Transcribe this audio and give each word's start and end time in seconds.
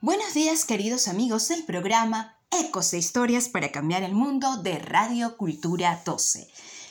Buenos 0.00 0.32
días 0.32 0.64
queridos 0.64 1.08
amigos 1.08 1.48
del 1.48 1.64
programa 1.64 2.38
Ecos 2.52 2.92
e 2.92 2.98
Historias 2.98 3.48
para 3.48 3.72
Cambiar 3.72 4.04
el 4.04 4.14
Mundo 4.14 4.58
de 4.62 4.78
Radio 4.78 5.36
Cultura 5.36 6.00
12. 6.04 6.46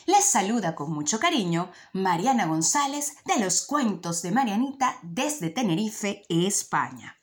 Les 0.07 0.25
saluda 0.25 0.75
con 0.75 0.91
mucho 0.91 1.17
cariño 1.17 1.71
Mariana 1.93 2.47
González 2.47 3.15
de 3.23 3.39
los 3.41 3.65
Cuentos 3.65 4.21
de 4.23 4.31
Marianita 4.31 4.99
desde 5.03 5.49
Tenerife, 5.49 6.23
España. 6.27 7.15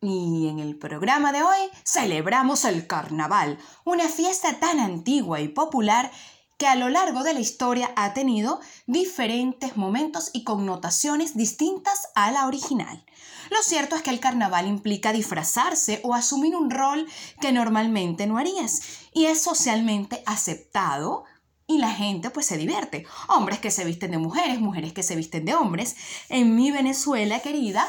Y 0.00 0.48
en 0.48 0.60
el 0.60 0.78
programa 0.78 1.30
de 1.30 1.42
hoy 1.42 1.58
celebramos 1.84 2.64
el 2.64 2.86
carnaval, 2.86 3.58
una 3.84 4.08
fiesta 4.08 4.58
tan 4.60 4.80
antigua 4.80 5.42
y 5.42 5.48
popular 5.48 6.10
que 6.58 6.66
a 6.66 6.76
lo 6.76 6.88
largo 6.88 7.22
de 7.22 7.34
la 7.34 7.40
historia 7.40 7.92
ha 7.96 8.14
tenido 8.14 8.60
diferentes 8.86 9.76
momentos 9.76 10.30
y 10.32 10.44
connotaciones 10.44 11.36
distintas 11.36 12.08
a 12.14 12.30
la 12.30 12.46
original. 12.46 13.04
Lo 13.50 13.62
cierto 13.62 13.96
es 13.96 14.02
que 14.02 14.10
el 14.10 14.20
carnaval 14.20 14.66
implica 14.66 15.12
disfrazarse 15.12 16.00
o 16.02 16.14
asumir 16.14 16.56
un 16.56 16.70
rol 16.70 17.06
que 17.40 17.52
normalmente 17.52 18.26
no 18.26 18.38
harías 18.38 18.80
y 19.12 19.26
es 19.26 19.42
socialmente 19.42 20.22
aceptado 20.26 21.24
y 21.66 21.78
la 21.78 21.90
gente 21.90 22.30
pues 22.30 22.46
se 22.46 22.56
divierte. 22.56 23.06
Hombres 23.28 23.58
que 23.58 23.70
se 23.70 23.84
visten 23.84 24.12
de 24.12 24.18
mujeres, 24.18 24.60
mujeres 24.60 24.92
que 24.92 25.02
se 25.02 25.16
visten 25.16 25.44
de 25.44 25.54
hombres. 25.54 25.96
En 26.28 26.54
mi 26.56 26.70
Venezuela 26.70 27.40
querida 27.40 27.88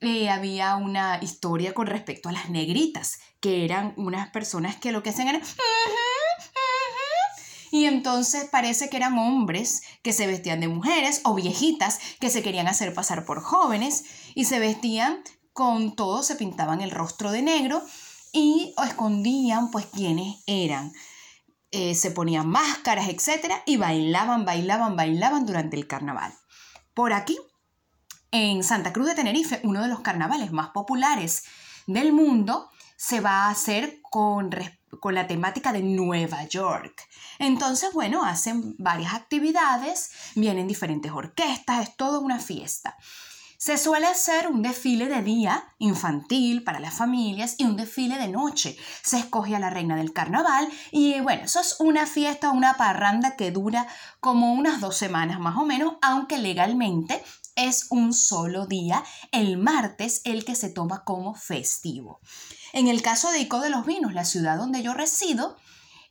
eh, 0.00 0.30
había 0.30 0.76
una 0.76 1.18
historia 1.22 1.74
con 1.74 1.86
respecto 1.86 2.28
a 2.28 2.32
las 2.32 2.50
negritas, 2.50 3.18
que 3.40 3.64
eran 3.64 3.94
unas 3.96 4.30
personas 4.30 4.76
que 4.76 4.92
lo 4.92 5.02
que 5.02 5.10
hacían 5.10 5.28
era... 5.28 5.40
Y 7.70 7.84
entonces 7.84 8.48
parece 8.50 8.88
que 8.88 8.96
eran 8.96 9.18
hombres 9.18 9.82
que 10.02 10.12
se 10.12 10.26
vestían 10.26 10.60
de 10.60 10.68
mujeres 10.68 11.20
o 11.24 11.34
viejitas 11.34 11.98
que 12.20 12.30
se 12.30 12.42
querían 12.42 12.68
hacer 12.68 12.94
pasar 12.94 13.24
por 13.24 13.42
jóvenes 13.42 14.04
y 14.34 14.44
se 14.44 14.58
vestían 14.58 15.22
con 15.52 15.96
todo, 15.96 16.22
se 16.22 16.36
pintaban 16.36 16.80
el 16.80 16.90
rostro 16.90 17.32
de 17.32 17.42
negro 17.42 17.82
y 18.32 18.74
escondían 18.84 19.70
pues 19.70 19.86
quiénes 19.86 20.36
eran. 20.46 20.92
Eh, 21.70 21.94
se 21.94 22.10
ponían 22.10 22.48
máscaras, 22.48 23.08
etc. 23.08 23.52
y 23.66 23.76
bailaban, 23.76 24.44
bailaban, 24.44 24.96
bailaban 24.96 25.44
durante 25.44 25.76
el 25.76 25.86
carnaval. 25.86 26.32
Por 26.94 27.12
aquí, 27.12 27.38
en 28.30 28.64
Santa 28.64 28.92
Cruz 28.92 29.08
de 29.08 29.14
Tenerife, 29.14 29.60
uno 29.64 29.82
de 29.82 29.88
los 29.88 30.00
carnavales 30.00 30.52
más 30.52 30.70
populares 30.70 31.44
del 31.86 32.12
mundo, 32.12 32.70
se 32.98 33.20
va 33.20 33.44
a 33.44 33.50
hacer 33.50 34.00
con, 34.02 34.50
con 35.00 35.14
la 35.14 35.28
temática 35.28 35.72
de 35.72 35.82
Nueva 35.82 36.44
York. 36.44 37.00
Entonces, 37.38 37.92
bueno, 37.92 38.24
hacen 38.24 38.74
varias 38.76 39.14
actividades, 39.14 40.10
vienen 40.34 40.66
diferentes 40.66 41.12
orquestas, 41.12 41.88
es 41.88 41.96
toda 41.96 42.18
una 42.18 42.40
fiesta. 42.40 42.96
Se 43.56 43.76
suele 43.76 44.06
hacer 44.06 44.48
un 44.48 44.62
desfile 44.62 45.08
de 45.08 45.22
día 45.22 45.74
infantil 45.78 46.62
para 46.62 46.80
las 46.80 46.94
familias 46.94 47.54
y 47.58 47.64
un 47.64 47.76
desfile 47.76 48.16
de 48.16 48.28
noche. 48.28 48.76
Se 49.02 49.18
escoge 49.18 49.54
a 49.54 49.58
la 49.60 49.70
reina 49.70 49.96
del 49.96 50.12
carnaval 50.12 50.68
y 50.92 51.20
bueno, 51.20 51.44
eso 51.44 51.60
es 51.60 51.76
una 51.80 52.06
fiesta, 52.06 52.50
una 52.50 52.74
parranda 52.74 53.36
que 53.36 53.50
dura 53.50 53.86
como 54.20 54.52
unas 54.52 54.80
dos 54.80 54.96
semanas 54.96 55.40
más 55.40 55.56
o 55.56 55.64
menos, 55.64 55.94
aunque 56.02 56.38
legalmente 56.38 57.22
es 57.58 57.88
un 57.90 58.14
solo 58.14 58.66
día, 58.66 59.04
el 59.32 59.58
martes, 59.58 60.22
el 60.24 60.44
que 60.44 60.54
se 60.54 60.70
toma 60.70 61.04
como 61.04 61.34
festivo. 61.34 62.20
En 62.72 62.88
el 62.88 63.02
caso 63.02 63.30
de 63.30 63.40
Ico 63.40 63.60
de 63.60 63.70
los 63.70 63.84
Vinos, 63.84 64.14
la 64.14 64.24
ciudad 64.24 64.56
donde 64.56 64.82
yo 64.82 64.94
resido, 64.94 65.56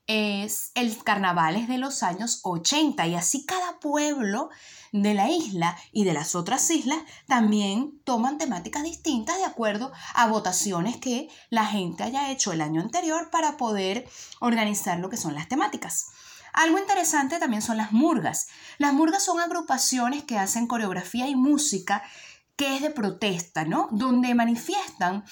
es 0.08 0.72
el 0.76 1.04
carnaval 1.04 1.58
es 1.58 1.68
de 1.68 1.78
los 1.78 2.02
años 2.02 2.40
80 2.44 3.06
y 3.08 3.16
así 3.16 3.46
cada 3.46 3.80
pueblo 3.80 4.50
de 4.94 5.14
la 5.14 5.30
isla 5.30 5.78
y 5.92 6.06
de 6.06 6.14
las 6.14 6.34
otras 6.34 6.70
islas 6.72 7.00
también 7.28 8.00
toman 8.06 8.38
temáticas 8.38 8.84
distintas 8.84 9.38
de 9.38 9.44
acuerdo 9.44 9.92
a 10.16 10.28
votaciones 10.28 10.96
que 10.96 11.28
la 11.50 11.66
gente 11.66 12.04
haya 12.04 12.32
hecho 12.32 12.54
el 12.54 12.62
año 12.62 12.82
anterior 12.82 13.30
para 13.30 13.58
poder 13.58 14.08
organizar 14.40 14.98
lo 15.00 15.10
que 15.10 15.18
son 15.18 15.36
las 15.36 15.50
temáticas. 15.50 16.08
Algo 16.58 16.80
interesante 16.80 17.38
también 17.38 17.62
son 17.62 17.78
las 17.78 17.92
murgas. 17.92 18.48
Las 18.80 18.92
murgas 18.92 19.24
son 19.24 19.40
agrupaciones 19.40 20.24
que 20.24 20.40
hacen 20.40 20.66
coreografía 20.66 21.28
y 21.28 21.36
música 21.36 22.02
que 22.56 22.76
es 22.76 22.82
de 22.82 22.90
protesta, 22.90 23.64
¿no? 23.64 23.90
Donde 23.92 24.34
manifiestan 24.34 25.24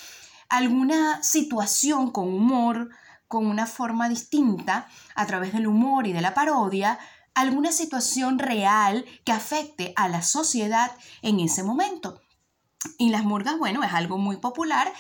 alguna 0.50 1.24
situación 1.24 2.12
con 2.12 2.28
humor, 2.31 2.90
con 3.28 3.47
una 3.47 3.66
forma 3.66 4.08
distinta, 4.08 4.88
a 5.16 5.25
través 5.25 5.52
del 5.52 5.66
humor 5.66 6.06
y 6.06 6.14
de 6.14 6.22
la 6.22 6.35
parodia, 6.35 7.00
alguna 7.34 7.72
situación 7.72 8.38
real 8.38 9.03
que 9.24 9.31
afecte 9.31 9.94
a 9.96 10.08
la 10.08 10.22
sociedad 10.22 10.91
en 11.24 11.40
ese 11.40 11.64
momento. 11.64 12.22
Y 13.00 13.09
las 13.09 13.24
murgas, 13.24 13.58
bueno, 13.58 13.81
es 13.84 13.94
algo 13.94 14.19
muy 14.19 14.38
popular. 14.38 14.94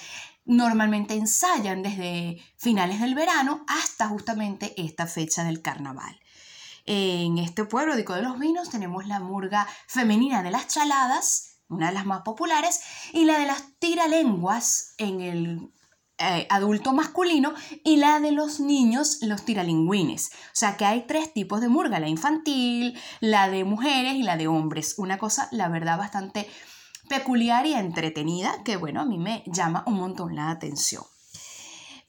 Normalmente 0.45 1.15
ensayan 1.15 1.81
desde 1.81 2.37
finales 2.55 3.01
del 3.01 3.15
verano 3.15 3.65
hasta 3.67 4.07
justamente 4.07 4.73
esta 4.77 5.07
fecha 5.07 5.43
del 5.43 5.61
carnaval. 5.61 6.19
En 6.85 7.39
este 7.39 7.65
pueblo 7.65 7.95
de 7.95 8.05
los 8.21 8.37
Vinos 8.37 8.69
tenemos 8.69 9.07
la 9.07 9.19
murga 9.19 9.67
femenina 9.87 10.43
de 10.43 10.51
las 10.51 10.67
chaladas, 10.67 11.57
una 11.67 11.87
de 11.87 11.93
las 11.93 12.05
más 12.05 12.21
populares, 12.21 12.79
y 13.11 13.25
la 13.25 13.39
de 13.39 13.47
las 13.47 13.63
tiralenguas 13.79 14.93
en 14.99 15.21
el 15.21 15.71
eh, 16.19 16.47
adulto 16.49 16.93
masculino 16.93 17.53
y 17.83 17.97
la 17.97 18.19
de 18.19 18.31
los 18.31 18.59
niños, 18.59 19.17
los 19.21 19.43
tiralingüines. 19.43 20.29
O 20.31 20.49
sea 20.53 20.77
que 20.77 20.85
hay 20.85 21.07
tres 21.07 21.33
tipos 21.33 21.59
de 21.59 21.69
murga, 21.69 21.99
la 21.99 22.07
infantil, 22.07 22.97
la 23.19 23.49
de 23.49 23.63
mujeres 23.63 24.13
y 24.13 24.21
la 24.23 24.37
de 24.37 24.47
hombres. 24.47 24.93
Una 24.97 25.17
cosa, 25.17 25.49
la 25.51 25.67
verdad, 25.69 25.97
bastante 25.97 26.47
peculiar 27.07 27.65
y 27.65 27.73
entretenida 27.73 28.63
que, 28.63 28.77
bueno, 28.77 29.01
a 29.01 29.05
mí 29.05 29.17
me 29.17 29.43
llama 29.47 29.83
un 29.87 29.95
montón 29.95 30.35
la 30.35 30.49
atención. 30.49 31.03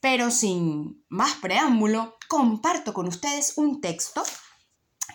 Pero 0.00 0.30
sin 0.30 1.04
más 1.08 1.34
preámbulo, 1.34 2.16
comparto 2.28 2.94
con 2.94 3.08
ustedes 3.08 3.54
un 3.56 3.80
texto 3.80 4.22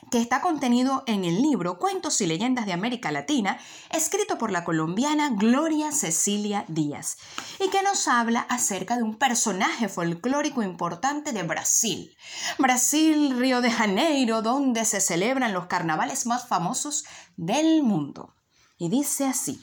que 0.10 0.20
está 0.20 0.42
contenido 0.42 1.04
en 1.06 1.24
el 1.24 1.42
libro 1.42 1.78
Cuentos 1.78 2.20
y 2.22 2.28
Leyendas 2.28 2.66
de 2.66 2.74
América 2.74 3.12
Latina, 3.12 3.60
escrito 3.92 4.38
por 4.38 4.52
la 4.52 4.64
colombiana 4.64 5.30
Gloria 5.30 5.92
Cecilia 5.92 6.66
Díaz, 6.68 7.18
y 7.60 7.70
que 7.70 7.84
nos 7.84 8.08
habla 8.08 8.42
acerca 8.42 8.98
de 8.98 9.04
un 9.04 9.18
personaje 9.18 9.88
folclórico 9.88 10.64
importante 10.64 11.32
de 11.32 11.44
Brasil. 11.44 12.16
Brasil, 12.58 13.38
Río 13.38 13.62
de 13.62 13.72
Janeiro, 13.72 14.42
donde 14.42 14.84
se 14.86 15.00
celebran 15.00 15.54
los 15.54 15.68
carnavales 15.68 16.26
más 16.26 16.48
famosos 16.48 17.06
del 17.38 17.84
mundo. 17.84 18.36
Y 18.78 18.90
dice 18.90 19.26
así, 19.26 19.62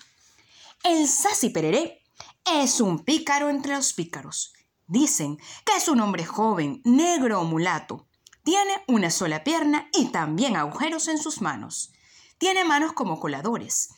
el 0.84 1.08
Sassi 1.08 1.50
Pereré 1.50 2.02
es 2.44 2.80
un 2.80 3.04
pícaro 3.04 3.50
entre 3.50 3.74
los 3.74 3.92
pícaros. 3.92 4.52
Dicen 4.86 5.38
que 5.64 5.76
es 5.76 5.88
un 5.88 6.00
hombre 6.00 6.24
joven, 6.24 6.80
negro 6.84 7.40
o 7.40 7.44
mulato, 7.44 8.08
tiene 8.48 8.82
una 8.86 9.10
sola 9.10 9.44
pierna 9.44 9.90
y 9.92 10.06
también 10.06 10.56
agujeros 10.56 11.08
en 11.08 11.18
sus 11.18 11.42
manos. 11.42 11.92
Tiene 12.38 12.64
manos 12.64 12.94
como 12.94 13.20
coladores. 13.20 13.90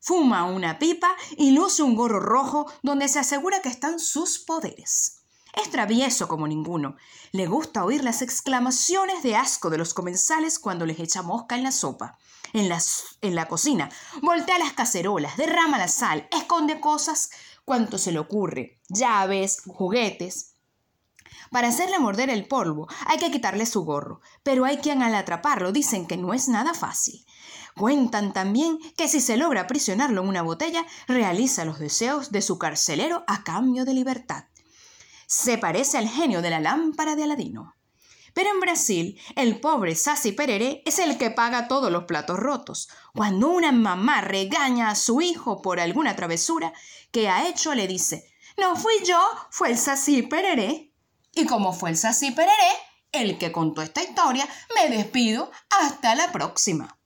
Fuma 0.00 0.44
una 0.44 0.78
pipa 0.78 1.14
y 1.36 1.50
luce 1.50 1.82
un 1.82 1.94
gorro 1.94 2.18
rojo 2.18 2.72
donde 2.82 3.08
se 3.08 3.18
asegura 3.18 3.60
que 3.60 3.68
están 3.68 4.00
sus 4.00 4.38
poderes. 4.38 5.24
Es 5.52 5.70
travieso 5.70 6.28
como 6.28 6.48
ninguno. 6.48 6.96
Le 7.32 7.46
gusta 7.46 7.84
oír 7.84 8.02
las 8.02 8.22
exclamaciones 8.22 9.22
de 9.22 9.36
asco 9.36 9.68
de 9.68 9.76
los 9.76 9.92
comensales 9.92 10.58
cuando 10.58 10.86
les 10.86 10.98
echa 10.98 11.20
mosca 11.20 11.56
en 11.56 11.64
la 11.64 11.72
sopa. 11.72 12.16
En 12.52 12.68
la, 12.68 12.80
en 13.20 13.34
la 13.34 13.46
cocina, 13.46 13.88
voltea 14.22 14.58
las 14.58 14.72
cacerolas, 14.72 15.36
derrama 15.36 15.78
la 15.78 15.88
sal, 15.88 16.28
esconde 16.32 16.80
cosas 16.80 17.30
cuanto 17.64 17.98
se 17.98 18.12
le 18.12 18.18
ocurre, 18.18 18.80
llaves, 18.88 19.62
juguetes. 19.66 20.54
Para 21.50 21.68
hacerle 21.68 21.98
morder 21.98 22.30
el 22.30 22.46
polvo 22.46 22.88
hay 23.06 23.18
que 23.18 23.30
quitarle 23.30 23.66
su 23.66 23.84
gorro, 23.84 24.20
pero 24.42 24.64
hay 24.64 24.78
quien 24.78 25.02
al 25.02 25.14
atraparlo 25.14 25.72
dicen 25.72 26.06
que 26.06 26.16
no 26.16 26.34
es 26.34 26.48
nada 26.48 26.74
fácil. 26.74 27.24
Cuentan 27.76 28.32
también 28.32 28.78
que 28.96 29.08
si 29.08 29.20
se 29.20 29.36
logra 29.36 29.62
aprisionarlo 29.62 30.22
en 30.22 30.28
una 30.28 30.42
botella, 30.42 30.84
realiza 31.06 31.64
los 31.64 31.78
deseos 31.78 32.30
de 32.30 32.42
su 32.42 32.58
carcelero 32.58 33.24
a 33.26 33.42
cambio 33.42 33.84
de 33.84 33.94
libertad. 33.94 34.44
Se 35.26 35.58
parece 35.58 35.98
al 35.98 36.08
genio 36.08 36.42
de 36.42 36.50
la 36.50 36.60
lámpara 36.60 37.14
de 37.14 37.24
Aladino. 37.24 37.74
Pero 38.34 38.50
en 38.50 38.60
Brasil, 38.60 39.20
el 39.36 39.60
pobre 39.60 39.94
Sassi 39.94 40.32
Pereré 40.32 40.82
es 40.86 40.98
el 40.98 41.18
que 41.18 41.30
paga 41.30 41.68
todos 41.68 41.90
los 41.90 42.04
platos 42.04 42.38
rotos. 42.38 42.88
Cuando 43.14 43.48
una 43.48 43.72
mamá 43.72 44.20
regaña 44.20 44.90
a 44.90 44.94
su 44.94 45.20
hijo 45.20 45.62
por 45.62 45.80
alguna 45.80 46.16
travesura 46.16 46.72
que 47.10 47.28
ha 47.28 47.48
hecho, 47.48 47.74
le 47.74 47.86
dice, 47.86 48.32
no 48.56 48.76
fui 48.76 48.94
yo, 49.04 49.20
fue 49.50 49.70
el 49.70 49.78
Sassi 49.78 50.22
Pereré. 50.22 50.90
Y 51.34 51.46
como 51.46 51.72
fue 51.72 51.90
el 51.90 51.96
Saci 51.96 52.32
Pereré, 52.32 52.72
el 53.12 53.38
que 53.38 53.52
contó 53.52 53.82
esta 53.82 54.02
historia, 54.02 54.48
me 54.74 54.94
despido 54.94 55.50
hasta 55.70 56.14
la 56.14 56.32
próxima. 56.32 56.99